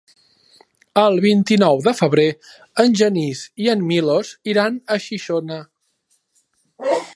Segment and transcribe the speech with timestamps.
[1.01, 2.25] El vint-i-nou de febrer
[2.85, 5.61] en Genís i en Milos iran a Xixona.